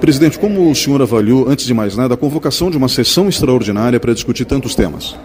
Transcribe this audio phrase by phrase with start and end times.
[0.00, 3.98] Presidente, como o senhor avaliou, antes de mais nada, a convocação de uma sessão extraordinária
[3.98, 5.16] para discutir tantos temas?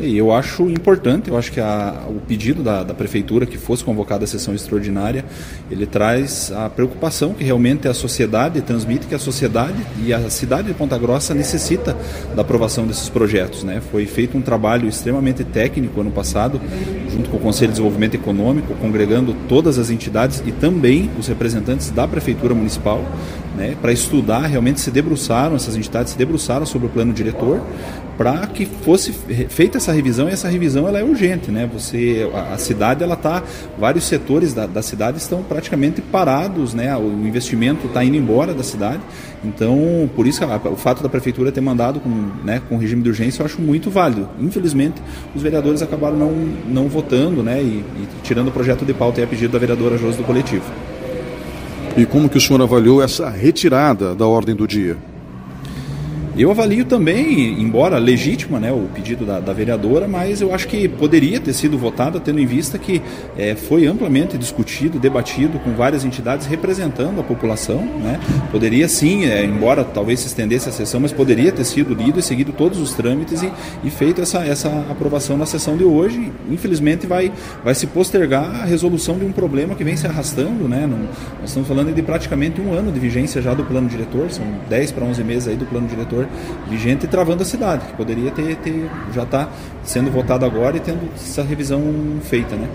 [0.00, 4.22] Eu acho importante, eu acho que a, o pedido da, da, prefeitura que fosse convocada
[4.22, 5.24] a sessão extraordinária,
[5.68, 10.68] ele traz a preocupação que realmente a sociedade transmite que a sociedade e a cidade
[10.68, 11.96] de Ponta Grossa necessita
[12.36, 13.64] da aprovação desses projetos.
[13.64, 13.82] Né?
[13.90, 16.60] Foi feito um trabalho extremamente técnico ano passado,
[17.10, 21.90] junto com o Conselho de Desenvolvimento Econômico, congregando todas as entidades e também os representantes
[21.90, 23.04] da prefeitura municipal
[23.58, 27.60] né, para estudar, realmente se debruçaram, essas entidades se debruçaram sobre o plano diretor
[28.18, 29.12] para que fosse
[29.48, 31.70] feita essa revisão e essa revisão ela é urgente, né?
[31.72, 33.44] Você a, a cidade ela tá
[33.78, 36.96] vários setores da, da, cidade estão praticamente parados, né?
[36.96, 39.00] O investimento está indo embora da cidade,
[39.44, 42.10] então por isso o fato da prefeitura ter mandado com
[42.44, 44.28] né com regime de urgência eu acho muito válido.
[44.40, 45.00] Infelizmente
[45.32, 46.32] os vereadores acabaram não
[46.66, 47.62] não votando, né?
[47.62, 50.64] E, e tirando o projeto de pauta e a pedido da vereadora Josi do coletivo.
[51.98, 54.96] E como que o senhor avaliou essa retirada da ordem do dia?
[56.38, 60.86] Eu avalio também, embora legítima né, o pedido da, da, vereadora, mas eu acho que
[60.86, 63.02] poderia ter sido votada, tendo em vista que
[63.36, 67.78] é, foi amplamente discutido, debatido com várias entidades representando a população.
[67.80, 68.20] Né?
[68.52, 72.22] Poderia sim, é, embora talvez se estendesse a sessão, mas poderia ter sido lido e
[72.22, 73.50] seguido todos os trâmites e,
[73.82, 76.30] e feito essa, essa aprovação na sessão de hoje.
[76.48, 77.32] Infelizmente vai,
[77.64, 80.68] vai se postergar a resolução de um problema que vem se arrastando.
[80.68, 80.86] Né?
[80.88, 80.98] Não,
[81.40, 84.92] nós estamos falando de praticamente um ano de vigência já do plano diretor, são 10
[84.92, 86.27] para 11 meses aí do plano diretor
[86.68, 89.48] vigente e travando a cidade, que poderia ter, ter já está
[89.84, 91.82] sendo votado agora e tendo essa revisão
[92.22, 92.68] feita, né?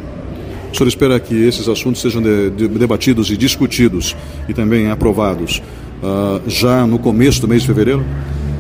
[0.72, 4.16] O senhor espera que esses assuntos sejam de, de, debatidos e discutidos
[4.50, 5.62] e também aprovados
[6.02, 8.04] uh, já no começo do mês de fevereiro?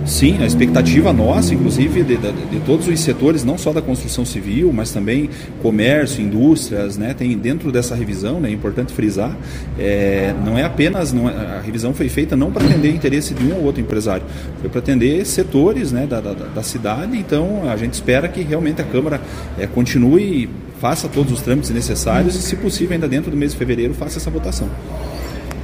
[0.05, 4.25] Sim, a expectativa nossa, inclusive, de, de, de, todos os setores, não só da construção
[4.25, 5.29] civil, mas também
[5.61, 9.35] comércio, indústrias, né, tem dentro dessa revisão, né, é importante frisar,
[9.79, 13.33] é, não é apenas, não é, a revisão foi feita não para atender o interesse
[13.33, 14.23] de um ou outro empresário,
[14.59, 18.81] foi para atender setores né, da, da, da, cidade, então a gente espera que realmente
[18.81, 19.21] a Câmara
[19.57, 20.49] é, continue,
[20.81, 24.19] faça todos os trâmites necessários e, se possível, ainda dentro do mês de fevereiro, faça
[24.19, 24.69] essa votação.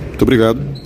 [0.08, 0.79] Muito obrigado.